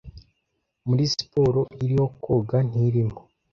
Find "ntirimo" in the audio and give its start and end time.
2.69-3.17